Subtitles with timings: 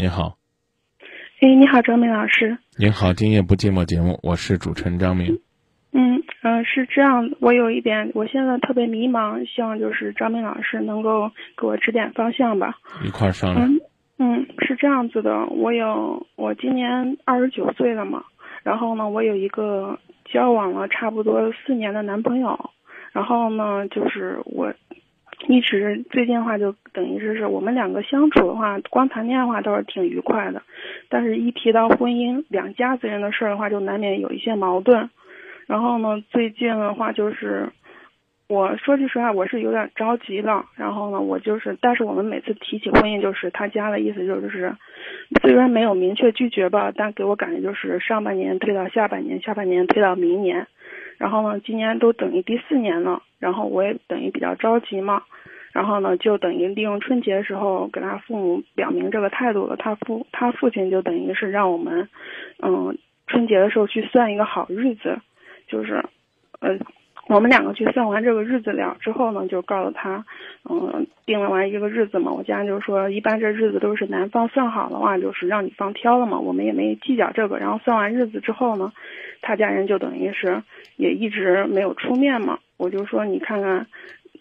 [0.00, 0.38] 您好，
[1.42, 2.56] 哎，你好，张明老师。
[2.78, 5.38] 您好，今夜不寂寞节目，我是主持人张明。
[5.92, 12.78] 嗯嗯、呃是这样，我有一点，我现在特别迷茫，希望就是张明老师能够给我指点方向吧。
[13.04, 13.70] 一块儿商量。
[13.70, 13.80] 嗯
[14.16, 18.24] 嗯，是这样子的，我有我今年二十九岁了嘛，
[18.62, 19.98] 然后呢，我有一个
[20.32, 22.70] 交往了差不多四年的男朋友，
[23.12, 24.72] 然后呢，就是我
[25.48, 30.62] 一直最近的话就等于是是我们两个相处的话，光谈恋爱的话倒是挺愉快的，
[31.08, 35.08] 但是一提到婚姻两家子人的事儿的话，就难免有一些矛盾。
[35.66, 37.70] 然后呢，最近的话就是，
[38.48, 40.66] 我说句实话，我是有点着急了。
[40.76, 44.74] 然后呢，我就是，但是我们每次提起婚姻，就是他家的意思就是，
[45.40, 50.66] 虽然没有明确拒绝吧，但给我感觉就是上半年推到下半年，下半年推到明年。
[51.20, 55.22] 然后呢，今年都等于第四年了，然后我也等于比较着急嘛。
[55.70, 59.76] 然后呢，就等于利用春节的时候给他父母表明这个态度了。
[59.76, 62.08] 他父他父亲就等于是让我们，
[62.62, 62.96] 嗯，
[63.26, 65.20] 春节的时候去算一个好日子，
[65.68, 66.02] 就是，
[66.60, 66.78] 呃，
[67.34, 70.24] 我们两个去算完这个日子了之后呢，就告诉他，
[70.68, 72.32] 嗯，定了完一个日子嘛。
[72.32, 76.38] 我家人就说，一般这日子都是男方算好的话，就是让女方挑了嘛。
[76.38, 77.58] 我们也没计较这个。
[77.58, 78.92] 然后算完日子之后呢，
[79.42, 80.62] 他家人就等于是
[80.96, 82.58] 也一直没有出面嘛。
[82.76, 83.86] 我就说，你看看。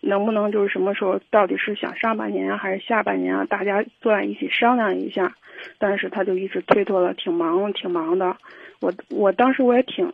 [0.00, 3.44] 能不能就是什么时候到底是想上半年啊还是下半年啊？
[3.46, 5.34] 大家坐在一起商量一下。
[5.80, 8.36] 但是他就一直推脱了，挺忙挺忙的。
[8.80, 10.12] 我我当时我也挺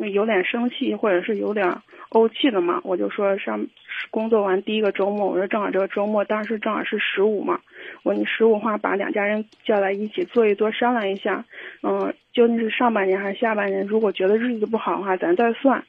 [0.00, 1.66] 那有点生气，或者是有点
[2.08, 2.80] 怄气的嘛。
[2.84, 3.66] 我就说上
[4.12, 7.58] 工作完第一个周末，我说正好这个周末当时正好是十五嘛。
[8.04, 11.44] 我说你十五话把两家人叫来一起坐一坐，商量一下，
[11.82, 13.84] 嗯，究竟是上半年还是下半年？
[13.84, 15.84] 如果觉得日子不好的话，咱再算。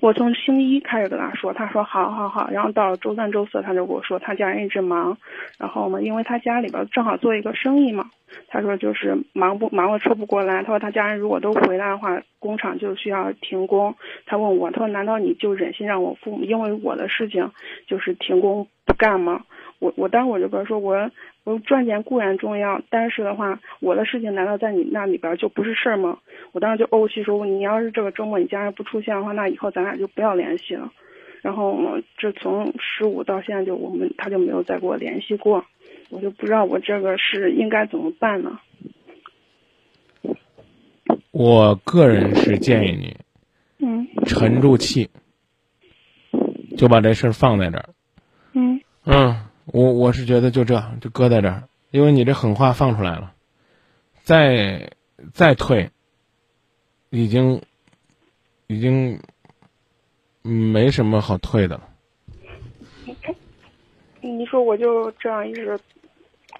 [0.00, 5.16] 我从星期一开始跟他说，他说好好好，然后到了周三、周四，他就跟我说他家人一直忙，
[5.58, 8.10] 然后呢，因为他家里边正好做一个生意嘛，
[8.48, 13.94] 他说就是忙不忙了抽不过来，他说他家人如果都回来的话，工厂就需要停工。
[14.26, 17.50] 他问我，他说难道你就忍心让我父母因为我的事情
[17.86, 19.42] 就是停工不干吗？
[19.78, 21.10] 我我当时我就跟他说，我
[21.44, 26.18] 我赚钱固然重要，但是的话，我的事情难道在你那里边就不是事儿吗？
[26.54, 30.92] 我当时就怄气说，你要是这个周末你家人不出现的话，那以后咱俩就不要联系了。
[31.42, 35.64] 然后呢，这从十五到现在就我们他就没有再给我联系过，
[36.10, 38.60] 我就不知道我这个是应该怎么办呢？
[41.32, 43.16] 我个人是建议你
[43.84, 45.10] 嗯沉住气，
[46.76, 47.88] 就把这事儿放在这儿。
[48.52, 53.32] 嗯嗯，我我是觉得就这就搁在这儿，因为你这狠话放出来了，
[54.22, 54.92] 再
[55.32, 55.90] 再退，
[57.14, 57.62] 已经
[58.66, 59.16] 已经
[60.42, 61.88] 没什么好退的了。
[64.20, 65.78] 你说我就这样一直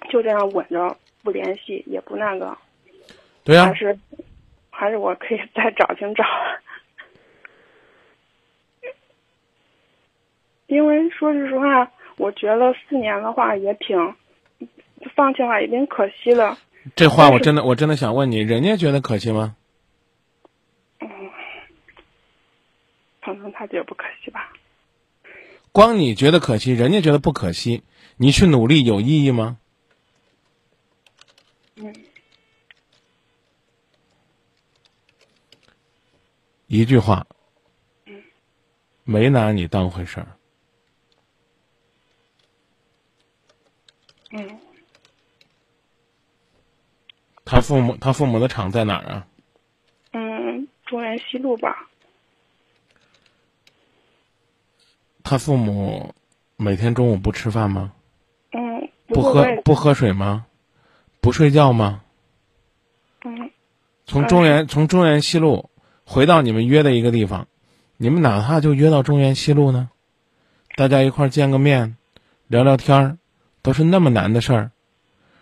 [0.09, 2.57] 就这样稳着不联系，也不那个，
[3.43, 3.99] 对呀、还是
[4.69, 6.23] 还是我可以再找寻找。
[10.67, 14.15] 因为说句实话，我觉得四年的话也挺
[15.15, 16.57] 放弃的话也挺可惜了。
[16.95, 19.57] 这话我真的我真的想问你，人家觉得可惜吗？
[23.25, 24.53] 可能他觉得不可惜吧。
[25.71, 27.83] 光你觉得可惜，人家觉得不可惜，
[28.17, 29.57] 你去努力有意义吗？
[31.77, 31.91] 嗯
[36.67, 37.25] 一句话，
[39.03, 40.27] 没拿你当回事儿。
[44.31, 44.59] 嗯，
[47.43, 49.27] 他父母他父母的厂在哪儿啊？
[50.11, 51.89] 嗯，中原西路吧。
[55.25, 56.13] 他父母
[56.55, 57.91] 每天中午不吃饭吗？
[58.51, 60.45] 嗯，不喝不喝水吗？
[61.19, 62.01] 不睡觉吗？
[63.25, 63.49] 嗯
[64.05, 65.71] 从中原从中原西路
[66.05, 67.47] 回到你们约的一个地方，
[67.97, 69.89] 你们哪怕就约到中原西路呢？
[70.75, 71.97] 大家一块儿见个面，
[72.47, 73.17] 聊聊天儿，
[73.63, 74.71] 都是那么难的事儿。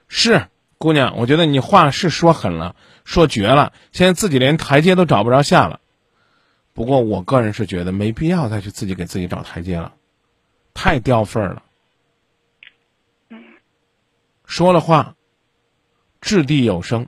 [0.08, 5.82] 是姑娘，我觉得你话是说狠了，说绝了，现在自己连台阶都找不着下了。
[6.74, 9.94] 不过我个人是觉得没必要再去自己给自己找台阶了，
[10.74, 11.64] 太掉份儿了。
[14.46, 15.16] 说了话，
[16.22, 17.08] 掷地有声。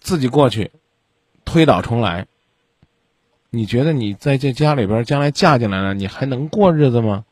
[0.00, 0.70] 自己过去，
[1.44, 2.26] 推倒重来。
[3.50, 7.24] 你觉得你在这家里边将来嫁进来了，你还能过日子吗？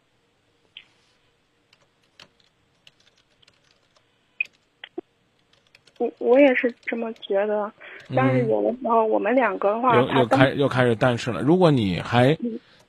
[5.98, 7.72] 我我也是这么觉得，
[8.14, 11.42] 但是有的时候我们两个的话，又又开又开始但是了。
[11.42, 12.38] 如果你还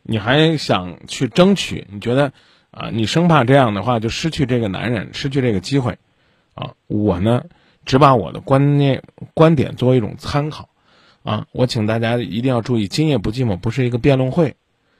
[0.03, 2.31] 你还想去争取，你觉得
[2.71, 5.97] 啊，你生怕这样的话就失去这个男人，失去这个机会，
[6.53, 7.43] 啊，我呢
[7.85, 10.69] 只把我的观念观点作为一种参考，
[11.23, 14.55] 啊，我请大家一定要注意，今夜不寂寞不是一个辩论会，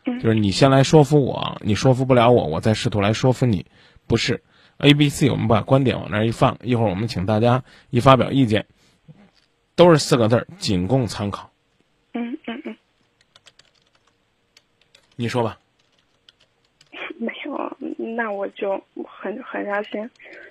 [0.05, 3.65] 就是你先来说服我，你说服不了我，我再试图来说服你，
[4.07, 4.41] 不是
[4.77, 8.65] A、B、C，我们把观点往那儿一放，一会儿我们请大家一发表意见，
[9.79, 11.49] 都是四个字儿，仅供参考。
[12.11, 12.75] 嗯嗯嗯，
[15.15, 15.57] 你说吧。
[17.17, 18.71] 没有，那我就
[19.07, 20.09] 很很伤心。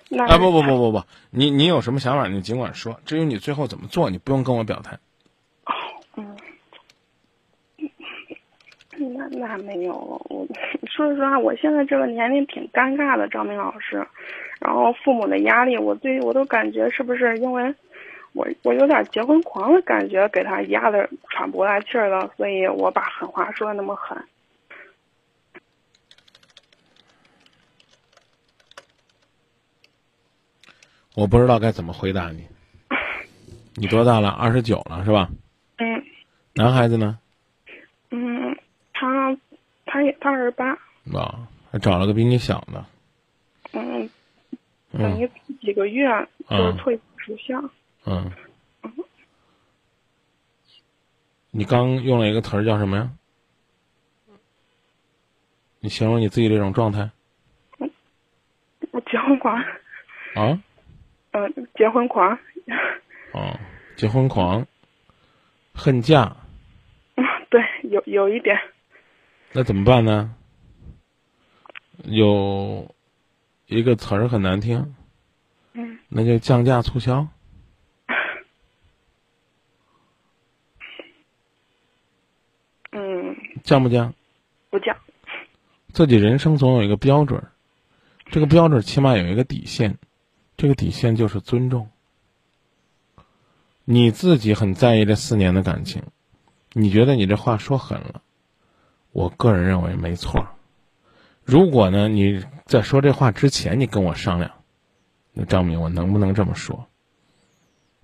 [0.09, 4.97] 那啊不不不不不，你你有什么想法你尽管说，至于你最后怎么做，你不用跟我表态。
[5.65, 5.73] 哦，
[6.17, 6.35] 嗯，
[9.15, 10.25] 那那没有了。
[10.29, 10.47] 我
[10.87, 14.03] 说实话，我现在这个年龄挺尴尬的，张明老师。
[14.59, 17.75] 然后父母的压力，我对我都感觉是不是因为
[18.39, 24.17] 我我有点结婚狂的感觉，给他压的喘不过来气儿了，所以我把狠话说的那么狠。
[31.15, 32.47] 我不知道该怎么回答你。
[33.75, 34.29] 你多大了？
[34.29, 35.29] 二十九了是吧？
[35.77, 36.01] 嗯
[36.53, 37.19] 男孩子呢？
[38.09, 38.57] 嗯，
[38.93, 39.37] 他
[39.85, 40.71] 他也他二十八，
[41.13, 42.85] 啊，还找了个比你小的。
[43.73, 44.09] 嗯，
[44.93, 46.07] 等嗯于几个月
[46.49, 47.61] 就是退属相。
[47.65, 47.69] 嗯。
[51.51, 53.11] 你刚用了一个词儿叫什么呀？
[55.81, 57.09] 你形容你自己这种状态
[58.91, 59.55] 我结婚狂，
[60.35, 60.61] 啊？
[61.31, 62.37] 嗯、结婚狂，
[63.33, 63.57] 哦，
[63.95, 64.65] 结婚狂，
[65.73, 66.35] 恨嫁，
[67.49, 68.59] 对，有有一点，
[69.53, 70.35] 那怎么办呢？
[72.03, 72.93] 有
[73.67, 74.95] 一个词儿很难听，
[75.73, 77.27] 嗯那就降价促销。
[82.91, 83.35] 嗯，
[83.69, 84.15] 降不降？
[84.71, 84.97] 不降，
[85.93, 87.43] 自己人生总有一个标准，
[88.25, 89.99] 这个标准起码有一个底线，
[90.57, 91.91] 这个底线就是尊重。
[93.85, 96.01] 你自己很在意这四年的感情，
[96.73, 98.23] 你觉得你这话说狠了，
[99.11, 100.47] 我个人认为没错儿。
[101.45, 104.51] 如果呢你在说这话之前你跟我商量，
[105.31, 106.87] 那张明我能不能这么说？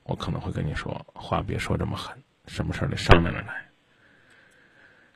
[0.03, 2.15] 我可能会跟你说话别说这么狠，
[2.45, 3.65] 什么事儿得商量着来。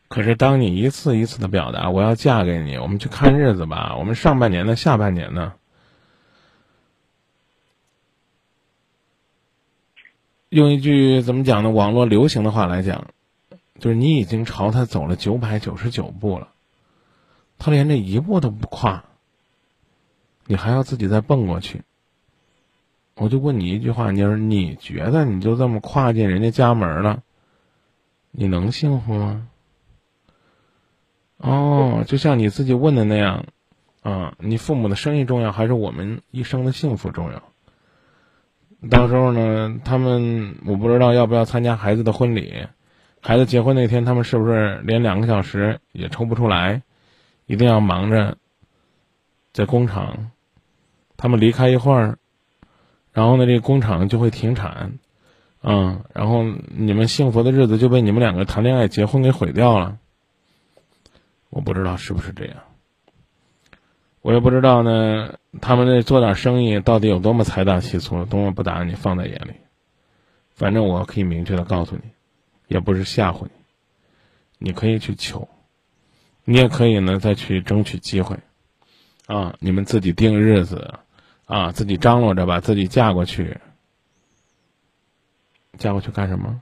[0.09, 5.53] 可是，当你一次一次的表达我要嫁给你，我们去看日子吧，我们上半年的，下半年呢，
[10.49, 11.69] 用一句怎么讲呢？
[11.69, 13.05] 网络流行的话来讲，
[13.77, 16.47] 就是你已经朝他走了九百九十九步了，
[17.59, 19.03] 他连这一步都不跨，
[20.47, 21.83] 你还要自己再蹦过去。
[23.13, 27.21] 我就问你一句话，你说你觉得你就这么跨进人家家门了，
[28.31, 29.47] 你能幸福吗？
[31.39, 33.45] 哦，就像你自己问的那样，
[34.01, 37.41] 啊，你父母的生意重要，还是我们一生的幸福重要？
[38.89, 42.67] 到时候呢，他们我不知道要不要参加孩子的婚礼，
[43.21, 46.81] 孩子结婚那天，他们是不是连两个小时也抽不出来，
[47.45, 48.37] 一定要忙着
[49.53, 50.31] 在工厂？
[51.15, 52.17] 他们离开一会儿，
[53.13, 54.99] 然后呢，这个工厂就会停产，
[55.61, 56.43] 啊，然后
[56.75, 59.97] 你们幸福的日子就被你们两个谈恋爱、结婚给毁掉了。
[61.49, 62.57] 我不知道是不是这样，
[64.21, 65.35] 我也不知道呢。
[65.61, 69.53] 他们那做点生意到底有多么财大气粗，多么不把你放在眼里。
[70.53, 72.01] 反正我可以明确的告诉你，
[72.67, 73.51] 也不是吓唬你，
[74.59, 75.49] 你可以去求，
[76.43, 78.37] 你也可以呢再去争取机会，
[79.25, 80.99] 啊，你们自己定日子，
[81.45, 83.57] 啊，自己张罗着把自己嫁过去，
[85.79, 86.61] 嫁过去干什么？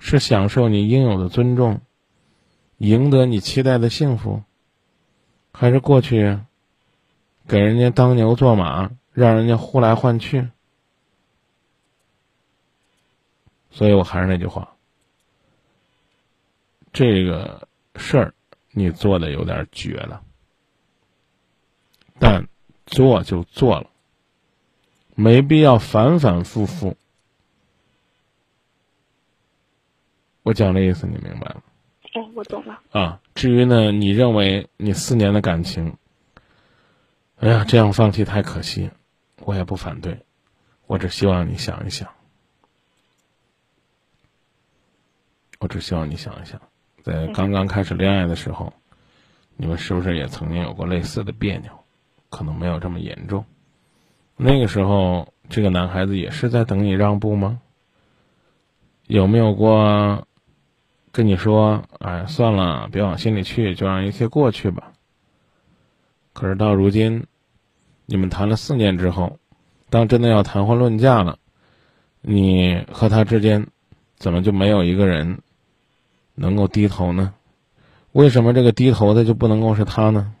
[0.00, 1.80] 是享受你应有的尊重，
[2.78, 4.42] 赢得你期待的幸福，
[5.52, 6.38] 还是过去
[7.46, 10.48] 给人家当牛做马，让人家呼来唤去？
[13.70, 14.74] 所以我还是那句话，
[16.92, 18.34] 这个事儿
[18.72, 20.22] 你做的有点绝了，
[22.18, 22.48] 但
[22.86, 23.90] 做就做了，
[25.14, 26.96] 没必要反反复复。
[30.50, 31.62] 我讲的意思，你明白了
[32.14, 32.80] 哦，我懂了。
[32.90, 33.20] 啊？
[33.36, 35.96] 至于呢，你认为你四年的感情，
[37.36, 38.90] 哎呀，这样放弃太可惜，
[39.44, 40.18] 我也不反对，
[40.88, 42.08] 我只希望你想一想，
[45.60, 46.60] 我只希望你想一想，
[47.04, 48.72] 在刚刚开始恋爱的时候，
[49.56, 51.70] 你们是不是也曾经有过类似的别扭？
[52.28, 53.44] 可能没有这么严重。
[54.36, 57.60] 那个时候，这个男孩子也是在等你让步吗？
[59.06, 60.26] 有没有过？
[61.12, 64.92] 跟你说，哎，算了，别往心里去，就让一切过去吧。
[66.32, 67.26] 可是到如今，
[68.06, 69.38] 你们谈了四年之后，
[69.90, 71.38] 当真的要谈婚论嫁了，
[72.20, 73.66] 你和他之间，
[74.16, 75.40] 怎么就没有一个人
[76.34, 77.34] 能够低头呢？
[78.12, 80.32] 为什么这个低头的就不能够是他呢？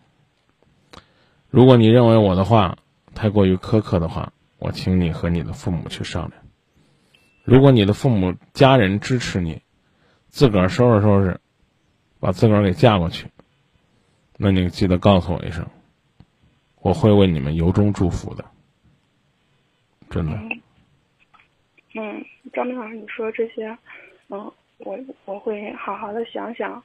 [1.50, 2.78] 如果你认为我的话
[3.14, 6.42] 太过于苛刻的话，我请你和你的父母去商量。
[7.42, 9.62] 如果你的父母家人支持你，
[10.30, 11.38] 自个儿收拾收拾，
[12.20, 13.26] 把自个儿给嫁过去，
[14.38, 15.66] 那你记得告诉我一声，
[16.80, 18.44] 我会为你们由衷祝福的。
[20.08, 20.32] 真的。
[21.94, 23.76] 嗯，张明老师，你说这些，
[24.28, 26.82] 嗯，我我会好好的想想。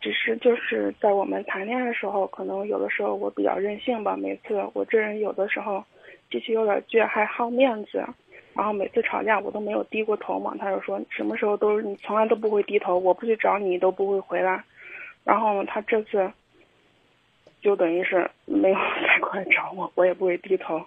[0.00, 4.16] 只是就是在我们谈恋爱的时候，可能有的时候我比较任性吧。
[4.16, 5.84] 每次我这人有的时候
[6.28, 8.06] 脾气有点倔，还好面子。
[8.58, 10.52] 然后每次吵架我都没有低过头嘛。
[10.58, 14.64] 他就说什么时候都是你从来都不会低头，我不去找你，你都不会回来。
[15.22, 16.28] 然后呢，他这次
[17.62, 18.74] 就等于是没有
[19.06, 20.84] 再过来找我，我也不会低头，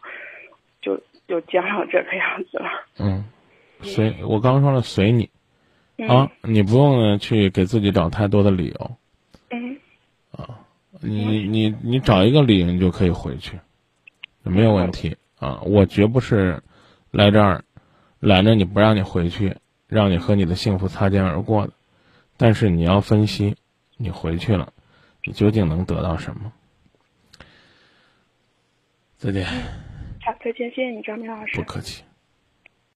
[0.82, 1.00] 就
[1.30, 2.70] 就僵上这个样子了。
[3.00, 3.24] 嗯，
[3.82, 5.30] 随我刚说了随你
[6.10, 8.92] 啊，你不用去给自己找太多的理由。
[9.50, 9.78] 嗯，
[10.32, 10.60] 啊，
[11.00, 13.58] 你你你找一个理由，你就可以回去，
[14.44, 15.62] 没有问题啊。
[15.64, 16.62] 我绝不是
[17.12, 17.64] 来这儿
[18.20, 21.74] 拦着你不让你回去，让你和你的幸福擦肩而过的。
[22.38, 23.56] 但是你要分析，
[23.98, 24.74] 你回去了，
[25.24, 26.52] 你究竟能得到什么？
[29.18, 29.46] 再见。
[29.46, 31.56] 好，再见，谢谢你，张明老师。
[31.58, 32.04] 不客气。